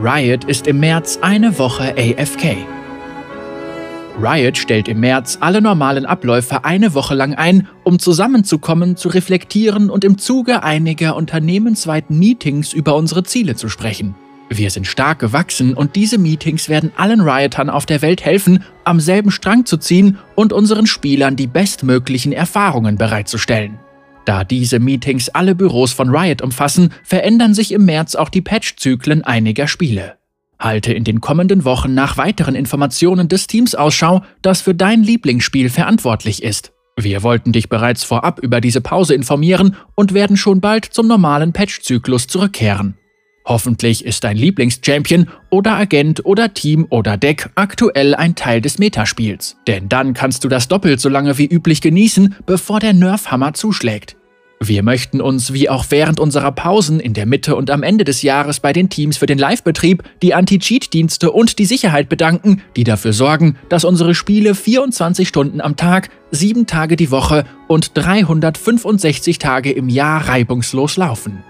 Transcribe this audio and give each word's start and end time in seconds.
Riot 0.00 0.44
ist 0.44 0.68
im 0.68 0.78
März 0.78 1.18
eine 1.22 1.58
Woche 1.58 1.92
AFK. 1.98 2.56
Riot 4.22 4.56
stellt 4.56 4.86
im 4.86 5.00
März 5.00 5.38
alle 5.40 5.60
normalen 5.60 6.06
Abläufe 6.06 6.64
eine 6.64 6.94
Woche 6.94 7.16
lang 7.16 7.34
ein, 7.34 7.66
um 7.82 7.98
zusammenzukommen, 7.98 8.94
zu 8.94 9.08
reflektieren 9.08 9.90
und 9.90 10.04
im 10.04 10.16
Zuge 10.16 10.62
einiger 10.62 11.16
unternehmensweiten 11.16 12.16
Meetings 12.16 12.72
über 12.72 12.94
unsere 12.94 13.24
Ziele 13.24 13.56
zu 13.56 13.68
sprechen. 13.68 14.14
Wir 14.48 14.70
sind 14.70 14.86
stark 14.86 15.18
gewachsen 15.18 15.74
und 15.74 15.96
diese 15.96 16.16
Meetings 16.16 16.68
werden 16.68 16.92
allen 16.96 17.20
Riotern 17.20 17.68
auf 17.68 17.84
der 17.84 18.00
Welt 18.00 18.24
helfen, 18.24 18.62
am 18.84 19.00
selben 19.00 19.32
Strang 19.32 19.66
zu 19.66 19.78
ziehen 19.78 20.18
und 20.36 20.52
unseren 20.52 20.86
Spielern 20.86 21.34
die 21.34 21.48
bestmöglichen 21.48 22.30
Erfahrungen 22.30 22.98
bereitzustellen. 22.98 23.80
Da 24.28 24.44
diese 24.44 24.78
Meetings 24.78 25.30
alle 25.30 25.54
Büros 25.54 25.94
von 25.94 26.14
Riot 26.14 26.42
umfassen, 26.42 26.92
verändern 27.02 27.54
sich 27.54 27.72
im 27.72 27.86
März 27.86 28.14
auch 28.14 28.28
die 28.28 28.42
Patch-Zyklen 28.42 29.24
einiger 29.24 29.66
Spiele. 29.66 30.18
Halte 30.58 30.92
in 30.92 31.02
den 31.02 31.22
kommenden 31.22 31.64
Wochen 31.64 31.94
nach 31.94 32.18
weiteren 32.18 32.54
Informationen 32.54 33.30
des 33.30 33.46
Teams 33.46 33.74
Ausschau, 33.74 34.20
das 34.42 34.60
für 34.60 34.74
dein 34.74 35.02
Lieblingsspiel 35.02 35.70
verantwortlich 35.70 36.42
ist. 36.42 36.72
Wir 37.00 37.22
wollten 37.22 37.52
dich 37.52 37.70
bereits 37.70 38.04
vorab 38.04 38.38
über 38.40 38.60
diese 38.60 38.82
Pause 38.82 39.14
informieren 39.14 39.76
und 39.94 40.12
werden 40.12 40.36
schon 40.36 40.60
bald 40.60 40.84
zum 40.84 41.08
normalen 41.08 41.54
Patch-Zyklus 41.54 42.26
zurückkehren. 42.26 42.98
Hoffentlich 43.46 44.04
ist 44.04 44.24
dein 44.24 44.36
Lieblingschampion 44.36 45.30
oder 45.48 45.76
Agent 45.76 46.26
oder 46.26 46.52
Team 46.52 46.86
oder 46.90 47.16
Deck 47.16 47.48
aktuell 47.54 48.14
ein 48.14 48.34
Teil 48.34 48.60
des 48.60 48.78
Metaspiels. 48.78 49.56
Denn 49.66 49.88
dann 49.88 50.12
kannst 50.12 50.44
du 50.44 50.48
das 50.48 50.68
doppelt 50.68 51.00
so 51.00 51.08
lange 51.08 51.38
wie 51.38 51.46
üblich 51.46 51.80
genießen, 51.80 52.34
bevor 52.44 52.78
der 52.78 52.92
Nerfhammer 52.92 53.54
zuschlägt. 53.54 54.17
Wir 54.60 54.82
möchten 54.82 55.20
uns 55.20 55.52
wie 55.52 55.68
auch 55.68 55.86
während 55.90 56.18
unserer 56.18 56.50
Pausen 56.50 56.98
in 56.98 57.14
der 57.14 57.26
Mitte 57.26 57.54
und 57.54 57.70
am 57.70 57.84
Ende 57.84 58.02
des 58.04 58.22
Jahres 58.22 58.58
bei 58.58 58.72
den 58.72 58.88
Teams 58.88 59.16
für 59.16 59.26
den 59.26 59.38
Live-Betrieb, 59.38 60.02
die 60.20 60.34
Anti-Cheat-Dienste 60.34 61.30
und 61.30 61.60
die 61.60 61.64
Sicherheit 61.64 62.08
bedanken, 62.08 62.62
die 62.74 62.82
dafür 62.82 63.12
sorgen, 63.12 63.56
dass 63.68 63.84
unsere 63.84 64.16
Spiele 64.16 64.56
24 64.56 65.28
Stunden 65.28 65.60
am 65.60 65.76
Tag, 65.76 66.10
7 66.32 66.66
Tage 66.66 66.96
die 66.96 67.12
Woche 67.12 67.44
und 67.68 67.92
365 67.94 69.38
Tage 69.38 69.70
im 69.70 69.88
Jahr 69.88 70.28
reibungslos 70.28 70.96
laufen. 70.96 71.44